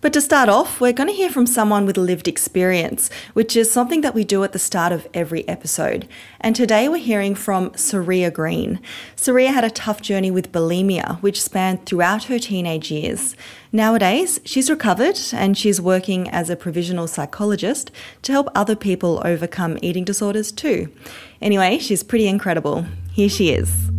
[0.00, 3.68] But to start off, we're going to hear from someone with lived experience, which is
[3.68, 6.06] something that we do at the start of every episode.
[6.40, 8.78] And today we're hearing from Saria Green.
[9.16, 13.34] Saria had a tough journey with bulimia, which spanned throughout her teenage years.
[13.72, 17.90] Nowadays, she's recovered and she's working as a provisional psychologist
[18.22, 20.92] to help other people overcome eating disorders too.
[21.42, 22.86] Anyway, she's pretty incredible.
[23.10, 23.90] Here she is.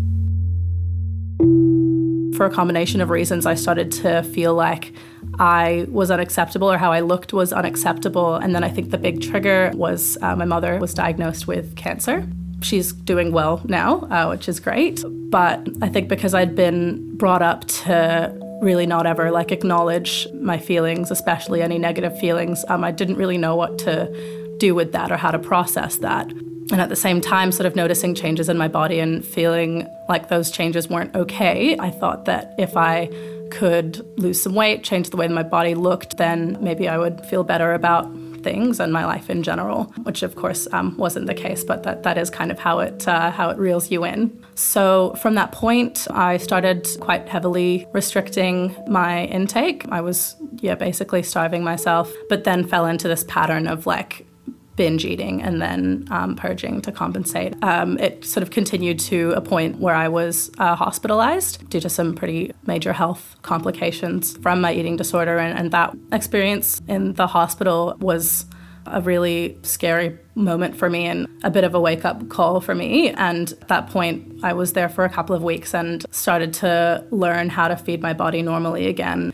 [2.38, 4.94] For a combination of reasons, I started to feel like
[5.39, 8.35] I was unacceptable or how I looked was unacceptable.
[8.35, 12.27] And then I think the big trigger was uh, my mother was diagnosed with cancer.
[12.61, 15.01] She's doing well now, uh, which is great.
[15.29, 20.57] But I think because I'd been brought up to really not ever like acknowledge my
[20.57, 25.09] feelings, especially any negative feelings, um, I didn't really know what to do with that
[25.09, 26.29] or how to process that.
[26.72, 30.28] And at the same time, sort of noticing changes in my body and feeling like
[30.28, 33.09] those changes weren't okay, I thought that if I
[33.49, 37.43] could lose some weight, change the way my body looked, then maybe I would feel
[37.43, 38.09] better about
[38.43, 42.03] things and my life in general, which of course um, wasn't the case, but that,
[42.03, 44.45] that is kind of how it, uh, how it reels you in.
[44.55, 49.85] So from that point, I started quite heavily restricting my intake.
[49.89, 54.25] I was, yeah, basically starving myself, but then fell into this pattern of like
[54.79, 57.53] binge eating and then um, purging to compensate.
[57.62, 61.90] Um, it sort of continued to a point where I was uh, hospitalized due to
[61.90, 65.38] some pretty major health complications from my eating disorder.
[65.38, 68.45] And, and that experience in the hospital was
[68.85, 72.73] a really scary moment for me and a bit of a wake up call for
[72.73, 73.09] me.
[73.09, 77.06] And at that point, I was there for a couple of weeks and started to
[77.11, 79.34] learn how to feed my body normally again.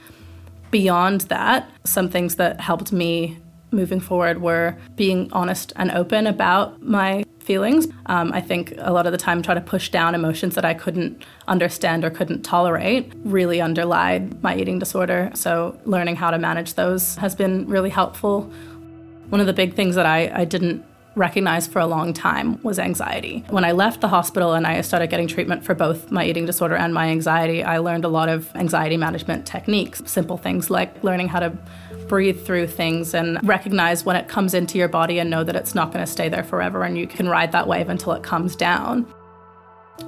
[0.71, 3.37] Beyond that, some things that helped me
[3.71, 7.87] moving forward were being honest and open about my feelings.
[8.07, 10.73] Um, I think a lot of the time, try to push down emotions that I
[10.73, 15.31] couldn't understand or couldn't tolerate really underlied my eating disorder.
[15.35, 18.51] So, learning how to manage those has been really helpful.
[19.29, 20.83] One of the big things that I, I didn't
[21.15, 23.43] recognize for a long time was anxiety.
[23.49, 26.75] When I left the hospital and I started getting treatment for both my eating disorder
[26.75, 31.29] and my anxiety, I learned a lot of anxiety management techniques, simple things like learning
[31.29, 31.57] how to
[32.07, 35.73] breathe through things and recognize when it comes into your body and know that it's
[35.73, 38.55] not going to stay there forever and you can ride that wave until it comes
[38.55, 39.11] down.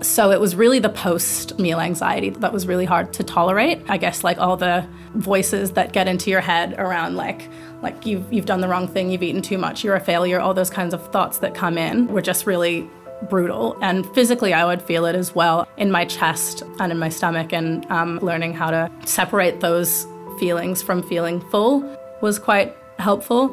[0.02, 3.81] So it was really the post meal anxiety that was really hard to tolerate.
[3.88, 7.50] I guess like all the voices that get into your head around like
[7.81, 10.53] like you've you've done the wrong thing, you've eaten too much, you're a failure, all
[10.53, 12.90] those kinds of thoughts that come in were just really
[13.30, 13.78] brutal.
[13.81, 17.54] And physically, I would feel it as well in my chest and in my stomach.
[17.54, 20.06] And um, learning how to separate those
[20.39, 21.81] feelings from feeling full
[22.22, 23.48] was quite helpful.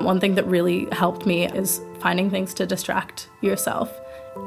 [0.00, 3.92] One thing that really helped me is finding things to distract yourself.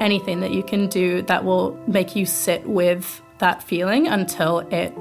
[0.00, 4.92] Anything that you can do that will make you sit with that feeling until it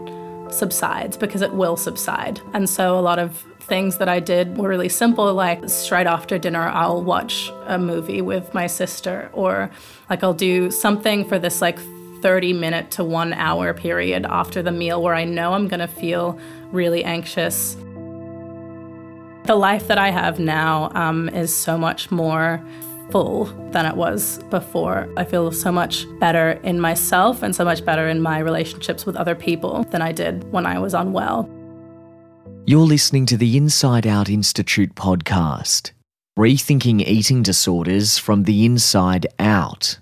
[0.52, 2.42] subsides, because it will subside.
[2.54, 6.38] And so, a lot of things that I did were really simple, like straight after
[6.38, 9.70] dinner, I'll watch a movie with my sister, or
[10.10, 11.80] like I'll do something for this like
[12.22, 16.38] 30 minute to one hour period after the meal where I know I'm gonna feel
[16.72, 17.76] really anxious.
[19.46, 22.62] The life that I have now um, is so much more
[23.12, 25.08] full than it was before.
[25.18, 29.16] I feel so much better in myself and so much better in my relationships with
[29.16, 31.50] other people than I did when I was unwell.
[32.66, 35.92] You're listening to the Inside Out Institute podcast,
[36.38, 40.00] rethinking eating disorders from the inside out.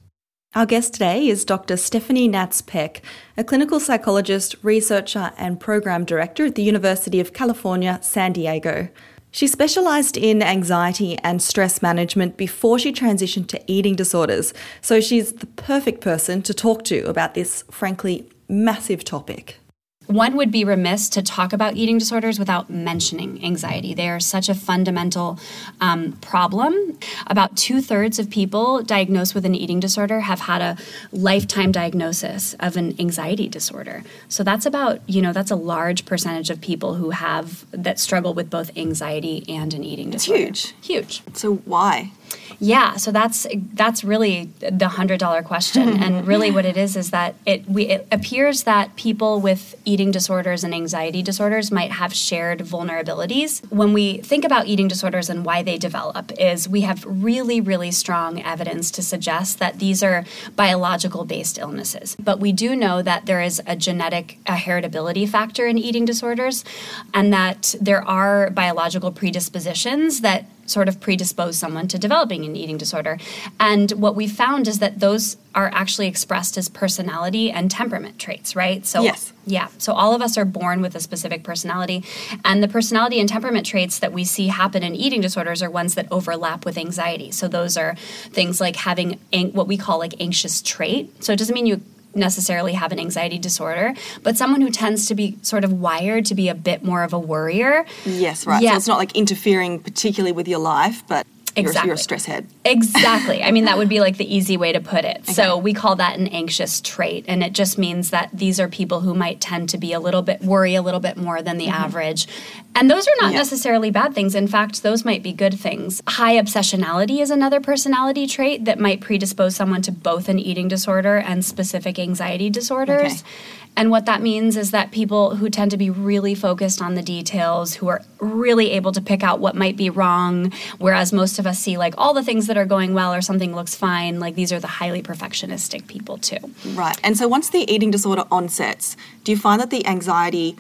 [0.55, 1.77] Our guest today is Dr.
[1.77, 3.03] Stephanie Knatz Peck,
[3.37, 8.89] a clinical psychologist, researcher, and program director at the University of California, San Diego.
[9.31, 15.33] She specialised in anxiety and stress management before she transitioned to eating disorders, so she's
[15.33, 19.59] the perfect person to talk to about this, frankly, massive topic
[20.07, 23.93] one would be remiss to talk about eating disorders without mentioning anxiety.
[23.93, 25.39] They are such a fundamental
[25.81, 26.97] um, problem.
[27.27, 30.77] About two thirds of people diagnosed with an eating disorder have had a
[31.11, 34.03] lifetime diagnosis of an anxiety disorder.
[34.29, 38.33] So that's about, you know, that's a large percentage of people who have that struggle
[38.33, 40.43] with both anxiety and an eating disorder.
[40.43, 40.75] It's Huge.
[40.81, 41.23] Huge.
[41.33, 42.11] So why?
[42.59, 47.11] Yeah, so that's that's really the hundred dollar question, and really what it is is
[47.11, 52.13] that it we it appears that people with eating disorders and anxiety disorders might have
[52.13, 53.61] shared vulnerabilities.
[53.71, 57.91] When we think about eating disorders and why they develop, is we have really really
[57.91, 60.25] strong evidence to suggest that these are
[60.55, 62.15] biological based illnesses.
[62.19, 66.65] But we do know that there is a genetic a heritability factor in eating disorders,
[67.13, 72.77] and that there are biological predispositions that sort of predispose someone to developing an eating
[72.77, 73.17] disorder.
[73.59, 78.55] And what we found is that those are actually expressed as personality and temperament traits,
[78.55, 78.85] right?
[78.85, 79.33] So yes.
[79.45, 82.03] yeah, so all of us are born with a specific personality,
[82.45, 85.95] and the personality and temperament traits that we see happen in eating disorders are ones
[85.95, 87.31] that overlap with anxiety.
[87.31, 87.95] So those are
[88.29, 91.23] things like having an- what we call like anxious trait.
[91.23, 91.81] So it doesn't mean you
[92.17, 93.93] necessarily have an anxiety disorder,
[94.23, 97.13] but someone who tends to be sort of wired to be a bit more of
[97.13, 97.85] a worrier.
[98.05, 98.61] Yes, right.
[98.61, 98.71] Yeah.
[98.71, 101.25] So it's not like interfering particularly with your life, but
[101.57, 101.87] Exactly.
[101.87, 102.47] You're, you're, stress head.
[102.63, 103.43] Exactly.
[103.43, 105.17] I mean, that would be like the easy way to put it.
[105.21, 105.33] Okay.
[105.33, 107.25] So we call that an anxious trait.
[107.27, 110.21] And it just means that these are people who might tend to be a little
[110.21, 111.83] bit, worry a little bit more than the mm-hmm.
[111.83, 112.27] average.
[112.75, 113.39] And those are not yeah.
[113.39, 114.35] necessarily bad things.
[114.35, 116.01] In fact, those might be good things.
[116.07, 121.17] High obsessionality is another personality trait that might predispose someone to both an eating disorder
[121.17, 123.21] and specific anxiety disorders.
[123.21, 123.31] Okay.
[123.77, 127.03] And what that means is that people who tend to be really focused on the
[127.03, 131.45] details, who are really able to pick out what might be wrong, whereas most of
[131.45, 134.33] us see like all the things that are going well or something looks fine, like
[134.33, 136.39] these are the highly perfectionistic people too.
[136.73, 136.99] Right.
[137.03, 140.57] And so once the eating disorder onsets, do you find that the anxiety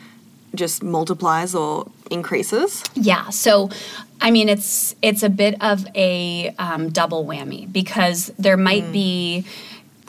[0.53, 2.83] just multiplies or increases?
[2.93, 3.29] Yeah.
[3.31, 3.71] So
[4.21, 8.91] I mean, it's it's a bit of a um, double whammy because there might mm.
[8.91, 9.45] be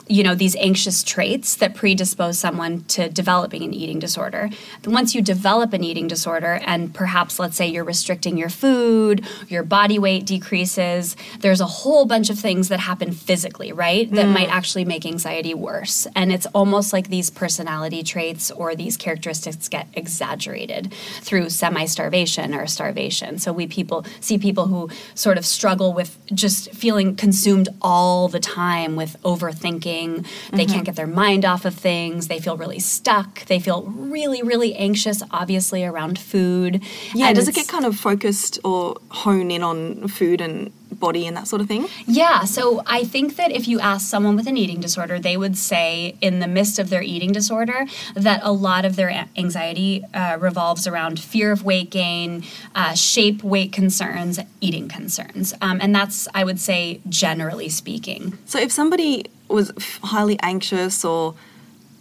[0.09, 4.49] you know these anxious traits that predispose someone to developing an eating disorder.
[4.85, 9.63] Once you develop an eating disorder and perhaps let's say you're restricting your food your
[9.63, 14.33] body weight decreases there's a whole bunch of things that happen physically right that mm.
[14.33, 16.07] might actually make anxiety worse.
[16.15, 22.67] And it's almost like these personality traits or these characteristics get exaggerated through semi-starvation or
[22.67, 23.37] starvation.
[23.37, 28.39] So we people see people who sort of struggle with just feeling consumed all the
[28.39, 30.73] time with overthinking they mm-hmm.
[30.73, 32.27] can't get their mind off of things.
[32.27, 33.45] They feel really stuck.
[33.45, 36.81] They feel really, really anxious, obviously, around food.
[37.13, 41.25] Yeah, and does it get kind of focused or hone in on food and body
[41.25, 41.87] and that sort of thing?
[42.05, 45.57] Yeah, so I think that if you ask someone with an eating disorder, they would
[45.57, 50.37] say in the midst of their eating disorder that a lot of their anxiety uh,
[50.39, 52.43] revolves around fear of weight gain,
[52.75, 55.53] uh, shape, weight concerns, eating concerns.
[55.61, 58.37] Um, and that's, I would say, generally speaking.
[58.45, 59.71] So if somebody was
[60.03, 61.35] highly anxious or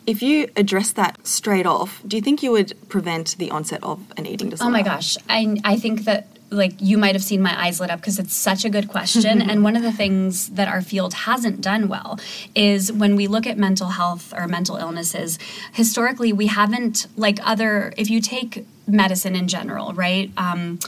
[0.07, 4.01] if you address that straight off, do you think you would prevent the onset of
[4.17, 4.69] an eating disorder?
[4.69, 5.19] Oh my gosh.
[5.29, 8.35] I, I think that like you might have seen my eyes lit up because it's
[8.35, 12.19] such a good question and one of the things that our field hasn't done well
[12.55, 15.39] is when we look at mental health or mental illnesses
[15.73, 20.79] historically we haven't like other if you take medicine in general right um,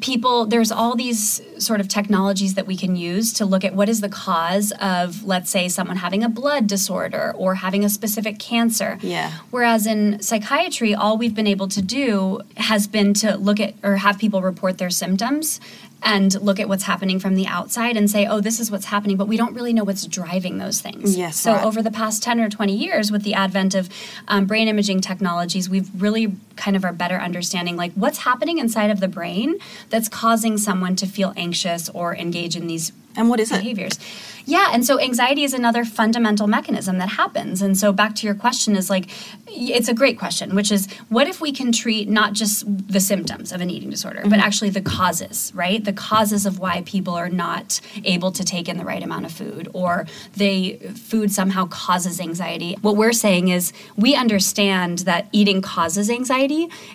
[0.00, 3.88] people there's all these sort of technologies that we can use to look at what
[3.88, 8.38] is the cause of let's say someone having a blood disorder or having a specific
[8.38, 13.60] cancer yeah whereas in psychiatry all we've been able to do has been to look
[13.60, 15.60] at or have people report their symptoms
[16.02, 19.16] and look at what's happening from the outside and say, oh, this is what's happening,
[19.16, 21.16] but we don't really know what's driving those things.
[21.16, 21.36] Yes.
[21.36, 21.64] So, right.
[21.64, 23.88] over the past 10 or 20 years, with the advent of
[24.28, 28.90] um, brain imaging technologies, we've really kind of our better understanding like what's happening inside
[28.90, 29.56] of the brain
[29.88, 33.58] that's causing someone to feel anxious or engage in these And what is it?
[33.58, 33.98] behaviors.
[34.44, 37.60] Yeah, and so anxiety is another fundamental mechanism that happens.
[37.60, 39.10] And so back to your question is like
[39.46, 43.52] it's a great question, which is what if we can treat not just the symptoms
[43.52, 44.40] of an eating disorder, but mm-hmm.
[44.40, 45.84] actually the causes, right?
[45.84, 49.32] The causes of why people are not able to take in the right amount of
[49.32, 50.78] food or they
[51.10, 52.74] food somehow causes anxiety.
[52.80, 56.47] What we're saying is we understand that eating causes anxiety.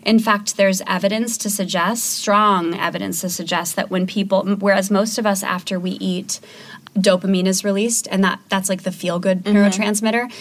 [0.04, 5.18] In fact, there's evidence to suggest, strong evidence to suggest that when people whereas most
[5.18, 6.40] of us after we eat
[6.98, 9.58] dopamine is released and that that's like the feel good mm-hmm.
[9.58, 10.32] neurotransmitter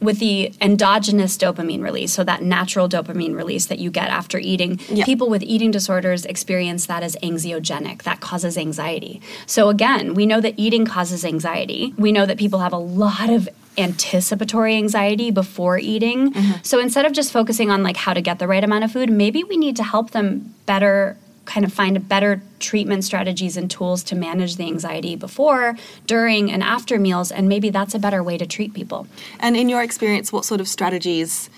[0.00, 4.80] with the endogenous dopamine release so that natural dopamine release that you get after eating.
[4.88, 5.04] Yeah.
[5.04, 9.20] people with eating disorders experience that as anxiogenic that causes anxiety.
[9.46, 11.94] So again we know that eating causes anxiety.
[11.96, 16.32] We know that people have a lot of anticipatory anxiety before eating.
[16.32, 16.52] Mm-hmm.
[16.62, 19.10] So instead of just focusing on like how to get the right amount of food
[19.10, 21.16] maybe we need to help them better
[21.50, 25.76] kind of find better treatment strategies and tools to manage the anxiety before,
[26.06, 27.32] during, and after meals.
[27.32, 29.08] And maybe that's a better way to treat people.
[29.40, 31.50] And in your experience, what sort of strategies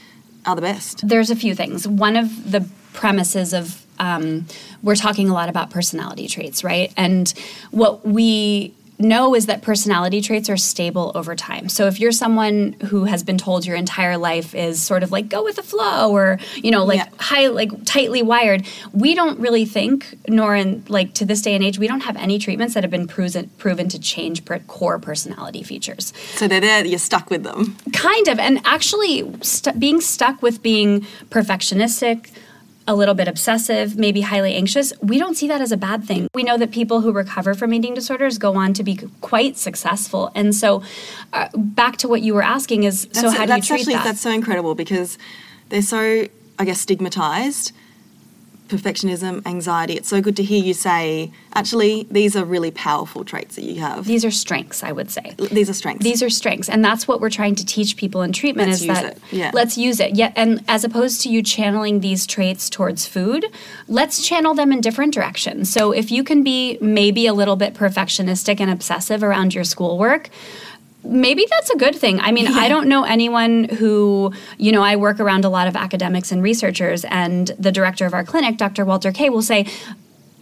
[0.47, 1.07] are the best?
[1.07, 1.87] There's a few things.
[1.87, 4.47] One of the premises of um,
[4.83, 6.91] we're talking a lot about personality traits, right?
[6.97, 7.33] And
[7.71, 11.69] what we know is that personality traits are stable over time.
[11.69, 15.29] So if you're someone who has been told your entire life is sort of like
[15.29, 17.09] go with the flow or you know like Yeah.
[17.19, 21.65] high like tightly wired, we don't really think nor in like to this day and
[21.65, 24.99] age we don't have any treatments that have been proven proven to change per- core
[24.99, 27.77] personality features So they're there, you're stuck with them.
[27.93, 32.31] kind of and actually st- being stuck with being perfectionistic
[32.89, 36.29] a little bit obsessive maybe highly anxious we don't see that as a bad thing.
[36.35, 40.31] We know that people who recover from eating disorders go on to be quite successful.
[40.35, 40.83] And so
[41.33, 43.81] uh, back to what you were asking is so That's- how do you that's treat
[43.81, 44.05] actually that?
[44.05, 45.19] that's so incredible because
[45.69, 46.27] they're so
[46.59, 47.73] I guess stigmatized.
[48.73, 49.95] Perfectionism, anxiety.
[49.95, 53.81] It's so good to hear you say, actually, these are really powerful traits that you
[53.81, 54.07] have.
[54.07, 56.03] these are strengths i would say These are strengths.
[56.05, 58.87] these are strengths and that's what we're trying to teach people in treatment Let's is
[58.87, 59.51] use that it, yeah.
[59.53, 63.45] let's use it yeah and as opposed to you channeling these traits towards food
[63.89, 67.75] let's channel them in different directions so if you can be maybe a little bit
[67.75, 70.31] perfectionistic and obsessive around your schoolwork
[71.05, 72.21] maybe that's a good thing.
[72.21, 75.77] I mean, I don't know anyone who, you know, I work around a lot of
[75.77, 78.85] academics and researchers, and the director of our clinic, Dr.
[78.85, 79.67] Walter Kaye, will say,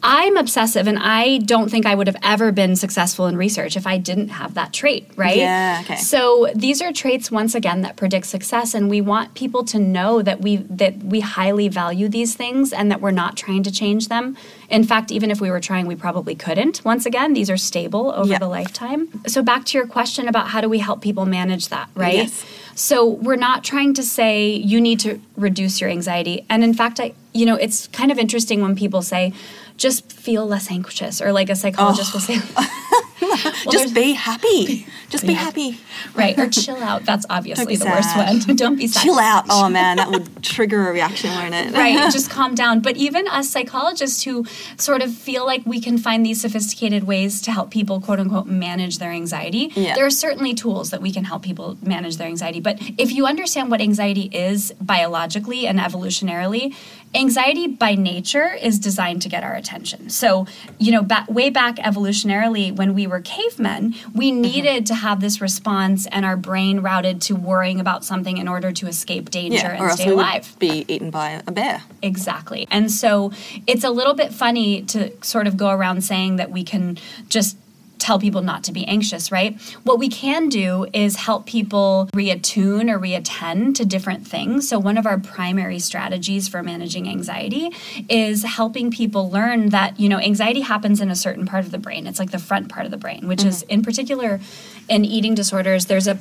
[0.03, 3.87] I'm obsessive and I don't think I would have ever been successful in research if
[3.87, 5.37] I didn't have that trait, right?
[5.37, 5.97] Yeah, okay.
[5.97, 10.23] So these are traits once again that predict success and we want people to know
[10.23, 14.09] that we that we highly value these things and that we're not trying to change
[14.09, 14.37] them.
[14.69, 16.83] In fact, even if we were trying, we probably couldn't.
[16.85, 18.39] Once again, these are stable over Yeah.
[18.39, 19.09] the lifetime.
[19.27, 22.15] So back to your question about how do we help people manage that, right?
[22.15, 22.45] Yes.
[22.75, 26.45] So we're not trying to say you need to reduce your anxiety.
[26.49, 29.33] And in fact, I you know, it's kind of interesting when people say
[29.77, 33.00] just feel less anxious or like a psychologist will say oh.
[33.67, 34.87] Well, Just be happy.
[35.09, 35.39] Just be Yeah.
[35.41, 35.79] happy.
[36.15, 37.05] right or chill out.
[37.05, 38.47] That's obviously the worst sad.
[38.47, 38.57] one.
[38.63, 39.03] Don't be sad.
[39.03, 39.45] Chill out.
[39.51, 41.73] Oh man, that would trigger a reaction, won't it?
[41.75, 44.45] right just calm down but even us psychologists who
[44.77, 48.47] sort of feel like we can find these sophisticated ways to help people quote unquote
[48.47, 49.95] manage their anxiety Yeah.
[49.95, 53.27] there are certainly tools that we can help people manage their anxiety but if you
[53.27, 56.75] understand what anxiety is biologically and evolutionarily
[57.15, 60.47] anxiety by nature is designed to get our attention so
[60.79, 64.41] you know back, way back evolutionarily when we were cavemen we Mm-hmm.
[64.43, 68.71] needed to have this response and our brain routed to worrying about something in order
[68.73, 71.51] to escape danger Yeah, and or else stay we alive would be eaten by a
[71.53, 71.83] bear.
[72.03, 72.67] Exactly.
[72.71, 73.33] And so
[73.67, 76.99] it's a little bit funny to sort of go around saying that we can
[77.29, 77.57] just
[78.01, 79.61] tell people not to be anxious, right?
[79.85, 84.69] What we can do is help people reattune or reattend to different things.
[84.69, 87.71] So one of our primary strategies for managing anxiety
[88.09, 91.79] is helping people learn that, you know, anxiety happens in a certain part of the
[91.79, 92.07] brain.
[92.07, 93.75] It's like the front part of the brain, which is mm-hmm.
[93.75, 94.41] in particular
[94.89, 96.19] in eating disorders, there's a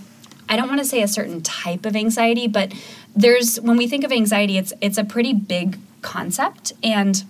[0.51, 2.73] I don't want to say a certain type of anxiety, but
[3.15, 7.23] there's when we think of anxiety, it's it's a pretty big concept and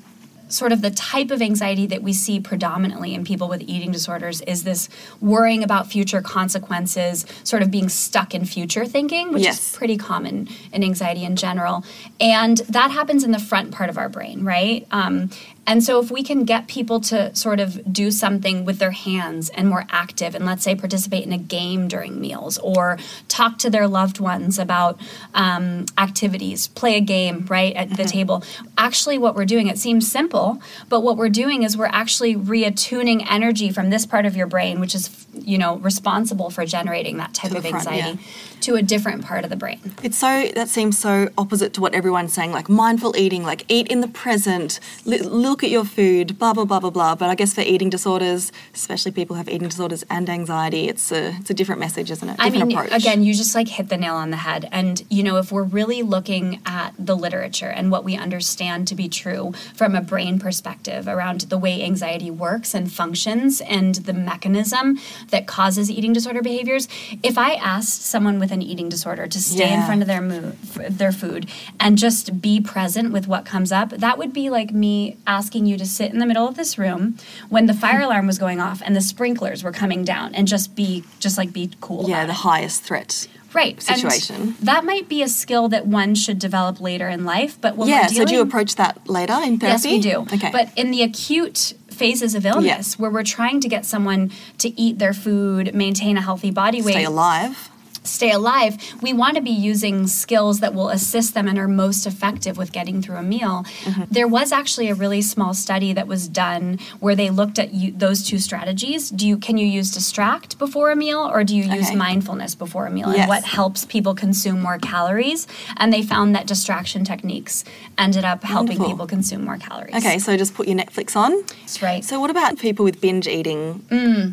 [0.49, 4.41] sort of the type of anxiety that we see predominantly in people with eating disorders
[4.41, 4.89] is this
[5.21, 9.59] worrying about future consequences, sort of being stuck in future thinking, which Yes.
[9.71, 11.83] is pretty common in anxiety in general.
[12.19, 14.85] And that happens in the front part of our brain, right?
[14.91, 15.29] Um,
[15.69, 19.49] And so, if we can get people to sort of do something with their hands
[19.49, 22.97] and more active, and let's say participate in a game during meals or
[23.27, 24.99] talk to their loved ones about
[25.35, 28.43] um, activities, play a game right at the table.
[28.79, 30.59] Actually, what we're doing, it seems simple,
[30.89, 34.79] but what we're doing is we're actually reattuning energy from this part of your brain,
[34.79, 38.59] which is, you know, responsible for generating that type of front, anxiety, yeah.
[38.61, 39.93] to a different part of the brain.
[40.01, 43.87] It's so that seems so opposite to what everyone's saying, like mindful eating, like eat
[43.89, 47.15] in the present, li- look at your food, blah blah blah blah blah.
[47.15, 51.11] But I guess for eating disorders, especially people who have eating disorders and anxiety, it's
[51.11, 52.35] a it's a different message, isn't it?
[52.39, 52.93] I Different mean, approach.
[53.01, 54.67] again, you just like hit the nail on the head.
[54.71, 58.95] And, you know, if we're really looking at the literature and what we understand to
[58.95, 64.13] be true from a brain perspective around the way anxiety works and functions and the
[64.13, 64.99] mechanism
[65.29, 66.87] that causes eating disorder behaviors,
[67.23, 70.53] if I asked someone with an eating disorder to stay in front of their mo-
[70.63, 71.49] f- their food
[71.79, 75.77] and just be present with what comes up, that would be like me asking you
[75.77, 77.17] to sit in the middle of this room
[77.49, 80.75] when the fire alarm was going off and the sprinklers were coming down and just
[80.75, 82.35] be just like be cool yeah, the it.
[82.35, 83.27] highest threat.
[83.53, 84.35] right situation.
[84.35, 87.89] And that might be a skill that one should develop later in life, but when
[87.89, 88.03] yeah.
[88.03, 89.63] we're So do you approach that later in therapy?
[89.65, 90.21] Yes, we do.
[90.33, 90.51] Okay.
[90.51, 94.99] But in the acute phases of illness, where we're trying to get someone to eat
[94.99, 97.69] their food, maintain a healthy body weight, stay alive.
[98.09, 102.05] Stay alive, we want to be using skills that will assist them and are most
[102.05, 103.65] effective with getting through a meal.
[103.83, 104.03] Mm-hmm.
[104.11, 107.91] There was actually a really small study that was done where they looked at you,
[107.91, 109.09] those two strategies.
[109.09, 111.95] Do you can you use distract before a meal or do you use Okay.
[111.95, 113.19] mindfulness before a meal Yes.
[113.21, 115.47] and what helps people consume more calories?
[115.77, 117.63] And they found that distraction techniques
[117.97, 118.89] ended up helping Wonderful.
[118.91, 119.95] people consume more calories.
[119.95, 121.31] Okay, so just put your Netflix on.
[121.61, 122.03] That's right.
[122.03, 123.81] So what about people with binge eating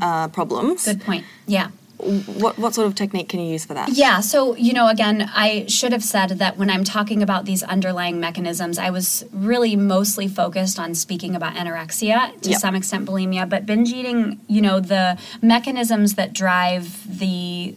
[0.03, 0.85] uh, problems?
[0.85, 1.25] Good point.
[1.47, 1.69] Yeah.
[1.99, 3.89] What what sort of technique can you use for that?
[3.91, 7.63] Yeah, so, you know, again, I should have said that when I'm talking about these
[7.63, 12.61] underlying mechanisms, I was really mostly focused on speaking about anorexia, to Yep.
[12.61, 17.75] some extent bulimia, but binge eating, you know, the mechanisms that drive the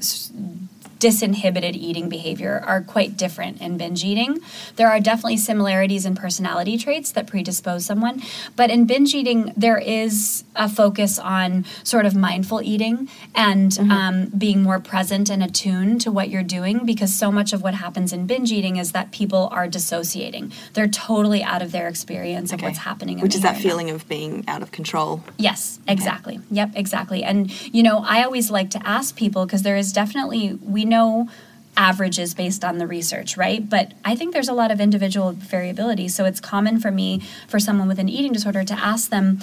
[0.99, 4.39] disinhibited eating behavior are quite different in binge eating.
[4.75, 8.21] There are definitely similarities in personality traits that predispose someone,
[8.55, 14.25] but in binge eating, there is a focus on sort of mindful eating and um,
[14.37, 18.11] being more present and attuned to what you're doing because so much of what happens
[18.11, 20.51] in binge eating is that people are dissociating.
[20.73, 23.61] They're totally out of their experience of what's happening Which the is that now.
[23.61, 25.23] feeling of being out of control.
[25.37, 26.39] Yes, exactly.
[26.51, 27.23] Yep, exactly.
[27.23, 31.29] And you know, I always like to ask people because there is definitely we know
[31.77, 33.67] averages based on the research, right?
[33.69, 36.09] But I think there's a lot of individual variability.
[36.09, 39.39] So it's common for me for someone with an eating disorder to ask them,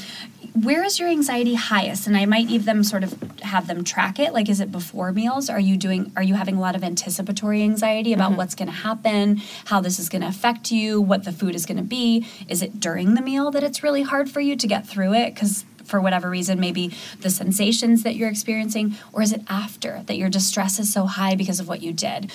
[0.63, 2.07] where is your anxiety highest?
[2.07, 4.33] And I might even sort of have them track it.
[4.33, 5.51] Like, is it before meals?
[5.51, 6.13] Are you doing?
[6.17, 8.39] Are you having a lot of anticipatory anxiety about mm-hmm.
[8.39, 11.67] what's going to happen, how this is going to affect you, what the food is
[11.67, 12.27] going to be?
[12.49, 15.35] Is it during the meal that it's really hard for you to get through it?
[15.35, 20.17] Because for whatever reason, maybe the sensations that you're experiencing, or is it after that
[20.17, 22.31] your distress is so high because of what you did?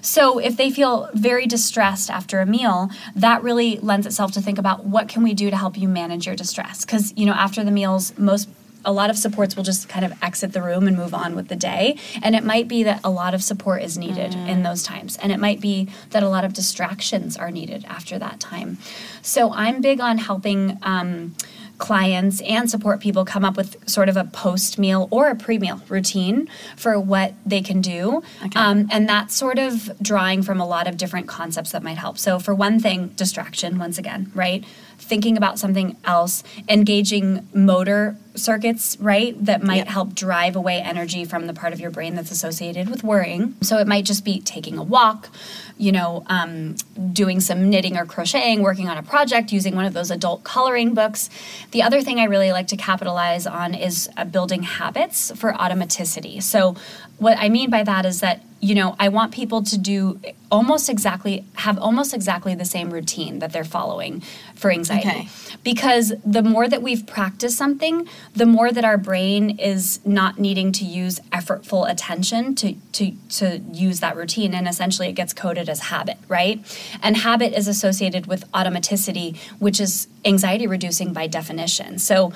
[0.00, 4.58] So if they feel very distressed after a meal, that really lends itself to think
[4.58, 6.84] about what can we do to help you manage your distress?
[6.84, 8.48] Because you know, after the meals, most
[8.84, 11.48] a lot of supports will just kind of exit the room and move on with
[11.48, 11.96] the day.
[12.22, 15.16] And it might be that a lot of support is needed in those times.
[15.16, 18.78] And it might be that a lot of distractions are needed after that time.
[19.22, 20.78] So I'm big on helping.
[20.82, 21.34] Um,
[21.78, 25.58] clients and support people come up with sort of a post meal or a pre
[25.58, 28.22] meal routine for what they can do.
[28.54, 32.18] Um, and that's sort of drawing from a lot of different concepts that might help.
[32.18, 34.64] So, for one thing, distraction, once again, right?
[34.98, 39.36] Thinking about something else, engaging motor circuits, right?
[39.44, 39.88] That might Yep.
[39.88, 43.54] help drive away energy from the part of your brain that's associated with worrying.
[43.60, 45.30] So, it might just be taking a walk,
[45.76, 46.76] you know, um,
[47.12, 50.94] doing some knitting or crocheting, working on a project, using one of those adult coloring
[50.94, 51.28] books.
[51.72, 56.42] The other thing I really like to capitalize on is uh, building habits for automaticity.
[56.42, 56.76] So,
[57.18, 60.18] what I mean by that is that, you know, I want people to do
[60.50, 64.22] almost exactly, have almost exactly the same routine that they're following
[64.54, 65.06] for anxiety.
[65.06, 65.28] Okay.
[65.62, 70.72] Because the more that we've practiced something, the more that our brain is not needing
[70.72, 74.54] to use effortful attention to, to, to use that routine.
[74.54, 76.58] And essentially, it gets coded as habit, right?
[77.02, 81.98] And habit is associated with automaticity, which is anxiety reducing by definition.
[81.98, 82.32] So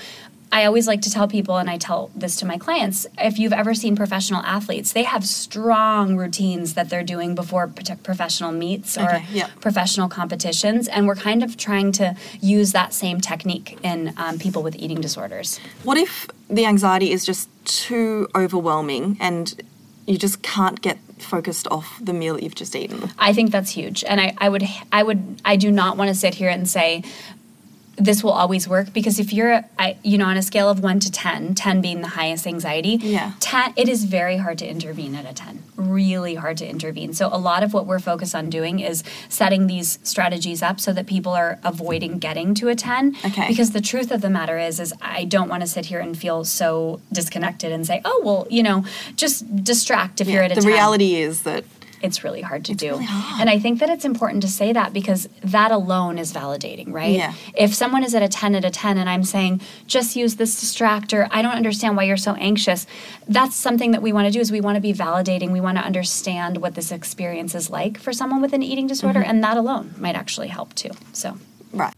[0.50, 3.52] I always like to tell people, and I tell this to my clients if you've
[3.52, 7.66] ever seen professional athletes, they have strong routines that they're doing before
[8.02, 9.48] professional meets or Okay, yeah.
[9.60, 10.88] professional competitions.
[10.88, 15.00] And we're kind of trying to use that same technique in um, people with eating
[15.00, 15.60] disorders.
[15.84, 19.54] What if the anxiety is just too overwhelming and
[20.06, 23.10] you just can't get focused off the meal that you've just eaten?
[23.18, 26.14] I think that's huge, and I, I would I would I do not want to
[26.14, 27.02] sit here and say
[27.98, 29.62] this will always work because if you're
[30.04, 33.32] you know on a scale of 1 to 10 10 being the highest anxiety Yeah.
[33.40, 37.28] 10 it is very hard to intervene at a 10 really hard to intervene so
[37.32, 41.06] a lot of what we're focused on doing is setting these strategies up so that
[41.06, 43.48] people are avoiding getting to a 10 Okay.
[43.48, 46.16] because the truth of the matter is is I don't want to sit here and
[46.16, 48.84] feel so disconnected and say oh well you know
[49.16, 51.64] just distract if you're at a the 10 reality is that
[52.02, 52.90] it's really hard to do.
[52.90, 53.40] really hard.
[53.40, 57.14] And I think that it's important to say that because that alone is validating, right?
[57.14, 57.34] Yeah.
[57.56, 60.62] If someone is at a 10 at a 10 and I'm saying, just use this
[60.62, 62.86] distractor, I don't understand why you're so anxious,
[63.26, 65.52] that's something that we want to do is we want to be validating.
[65.52, 69.20] We want to understand what this experience is like for someone with an eating disorder.
[69.20, 69.30] Mm-hmm.
[69.30, 70.90] And that alone might actually help too.
[71.12, 71.38] So
[71.72, 71.94] Right.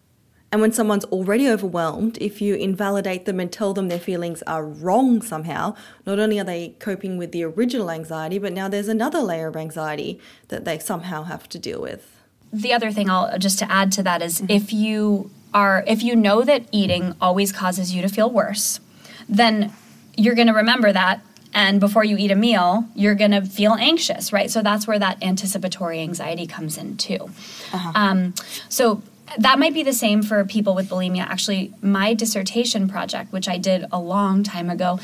[0.53, 4.65] And when someone's already overwhelmed, if you invalidate them and tell them their feelings are
[4.67, 9.21] wrong somehow, not only are they coping with the original anxiety, but now there's another
[9.21, 12.17] layer of anxiety that they somehow have to deal with.
[12.53, 14.51] the other thing I'll just to add to that is Mm-hmm.
[14.51, 18.81] if you are if you know that eating always causes you to feel worse,
[19.29, 19.73] then
[20.17, 21.21] you're going to remember that
[21.55, 24.49] and before you eat a meal, you're going to feel anxious, right?
[24.51, 27.29] So that's where that anticipatory anxiety comes in too.
[27.73, 27.93] Uh-huh.
[27.95, 28.35] Um,
[28.69, 29.03] so
[29.39, 31.21] that might be the same for people with bulimia.
[31.21, 34.99] Actually, my dissertation project, which I did a long time ago,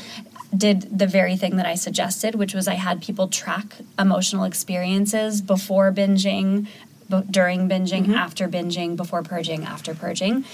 [0.55, 5.41] did the very thing that I suggested, which was I had people track emotional experiences
[5.41, 6.67] before binging,
[7.09, 10.45] b- during binging, after binging, before purging, after purging.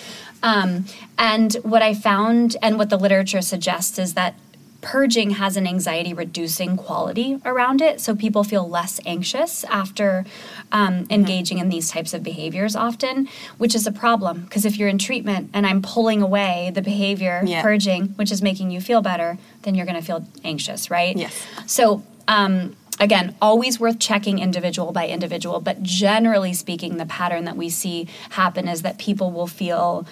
[0.41, 0.86] Um,
[1.17, 4.36] and what I found and what the literature suggests is that
[4.83, 10.25] purging has an anxiety reducing quality around it so people feel less anxious after
[10.73, 14.89] um, engaging in these types of behaviors often which is a problem because if you're
[14.89, 17.61] in treatment and i'm pulling away the behavior Yeah.
[17.61, 21.33] purging which is making you feel better then you're going to feel anxious right Yes.
[21.65, 27.55] so um, again always worth checking individual by individual but generally speaking the pattern that
[27.55, 30.05] we see happen is that people will feel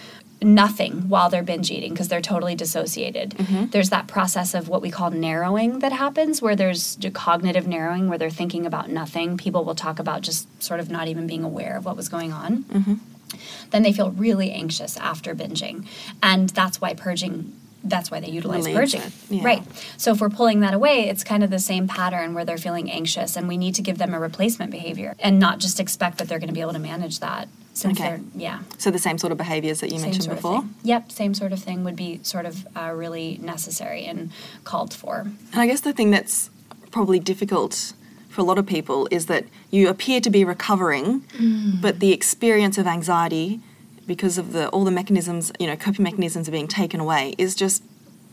[0.44, 3.32] nothing while they're binge eating because they're totally dissociated.
[3.32, 3.66] Mm-hmm.
[3.68, 8.18] There's that process of what we call narrowing that happens where there's cognitive narrowing where
[8.18, 9.38] they're thinking about nothing.
[9.38, 12.34] People will talk about just sort of not even being aware of what was going
[12.34, 12.64] on.
[12.64, 12.94] Mm-hmm.
[13.70, 15.86] Then they feel really anxious after binging.
[16.22, 19.12] And that's why purging that's why they utilize Relieves purging.
[19.30, 19.44] yeah.
[19.44, 19.64] Right.
[19.98, 22.92] So if we're pulling that away, it's kind of the same pattern where they're feeling
[22.92, 26.28] anxious and we need to give them a replacement behavior and not just expect that
[26.28, 28.10] they're going to be able to manage that since Okay.
[28.10, 28.60] they're yeah.
[28.78, 30.64] So the same sort of behaviors that you Same mentioned before.
[30.84, 34.32] Yep, same sort of thing would be sort of uh, really necessary and
[34.64, 35.22] called for.
[35.52, 36.50] And I guess the thing that's
[36.92, 37.94] probably difficult
[38.30, 41.82] for a lot of people is that you appear to be recovering, Mm.
[41.82, 43.60] but the experience of anxiety,
[44.16, 47.56] because of the all the mechanisms, you know, coping mechanisms are being taken away, is
[47.56, 47.82] just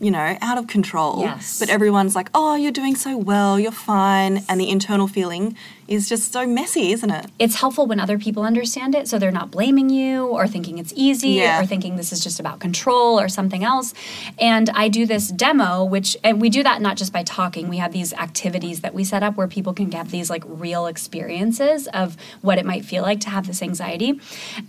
[0.01, 1.21] you know out of control.
[1.21, 1.57] Yes.
[1.57, 5.55] But everyone's like, "Oh, you're doing so well, you're fine," and the internal feeling
[5.89, 7.25] is just so messy, isn't it?
[7.39, 10.93] It's helpful when other people understand it, so they're not blaming you or thinking it's
[10.95, 11.61] easy Yeah.
[11.61, 13.93] or thinking this is just about control or something else.
[14.37, 17.67] And I do this demo, which and we do that not just by talking.
[17.69, 20.85] We have these activities that we set up where people can have these like real
[20.85, 24.19] experiences of what it might feel like to have this anxiety.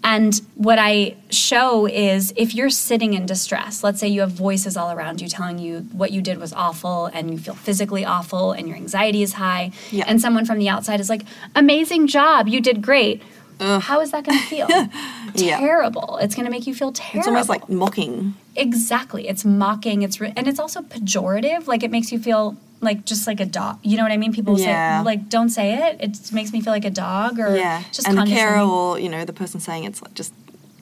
[0.03, 4.77] And what I show is if you're sitting in distress, let's say you have voices
[4.77, 8.53] all around you telling you what you did was awful and you feel physically awful
[8.53, 10.05] and your anxiety is high, Yeah.
[10.07, 13.23] and someone from the outside is like, amazing job, you did great.
[13.61, 14.69] How is that going to feel?
[15.35, 15.59] Yeah.
[15.61, 16.19] Terrible.
[16.21, 17.19] It's going to make you feel terrible.
[17.21, 18.35] It's almost like mocking.
[18.57, 19.29] exactly.
[19.29, 20.03] It's mocking.
[20.03, 21.67] It's re- and it's also pejorative.
[21.69, 23.79] Like it makes you feel like just like a dog.
[23.83, 24.33] You know what I mean?
[24.33, 25.01] People Yeah.
[25.01, 27.83] say like, "Don't say it." It makes me feel like a dog or Yeah.
[27.93, 30.33] just and the carer you know the person saying it's like just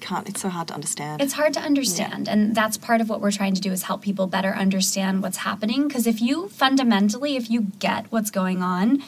[0.00, 0.26] can't.
[0.28, 1.20] It's so hard to understand.
[1.20, 4.00] It's hard to understand, and that's part of what we're trying to do is help
[4.00, 5.88] people better understand what's happening.
[5.88, 9.02] Because if you fundamentally, if you get what's going on,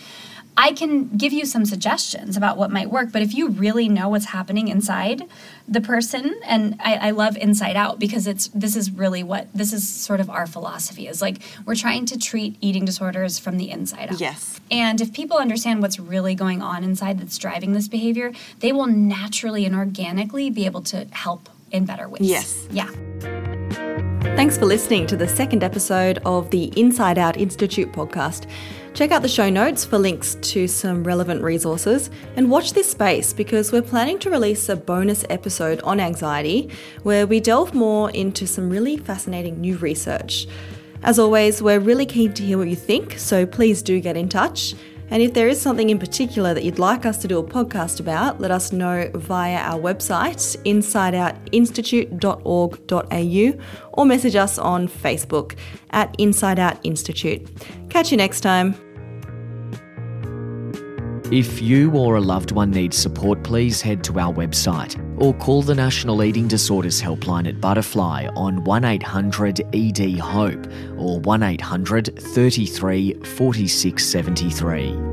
[0.60, 3.12] I can give you some suggestions about what might work.
[3.12, 5.22] But if you really know what's happening inside
[5.66, 9.72] the person, and I, I love Inside Out because it's this is really what this
[9.72, 13.70] is sort of our philosophy is like we're trying to treat eating disorders from the
[13.70, 14.20] inside out.
[14.20, 14.60] Yes.
[14.70, 18.86] And if people understand what's really going on inside that's driving this behavior, they will
[18.86, 22.20] naturally and organically be able to help in better ways.
[22.20, 22.68] Yes.
[22.70, 22.90] Yeah.
[24.36, 28.46] Thanks for listening to the second episode of the Inside Out Institute podcast.
[28.92, 33.32] Check out the show notes for links to some relevant resources and watch this space
[33.32, 36.68] because we're planning to release a bonus episode on anxiety
[37.04, 40.48] where we delve more into some really fascinating new research.
[41.02, 44.28] As always, we're really keen to hear what you think, so please do get in
[44.28, 44.74] touch.
[45.10, 48.00] And if there is something in particular that you'd like us to do a podcast
[48.00, 55.56] about, let us know via our website, insideoutinstitute.org.au, or message us on Facebook
[55.90, 57.46] at Inside Out Institute.
[57.90, 58.89] Catch you next time.
[61.30, 65.62] If you or a loved one needs support, please head to our website or call
[65.62, 70.66] the National Eating Disorders Helpline at Butterfly on 1800 ED HOPE
[70.98, 75.09] or 1800 33 46 73.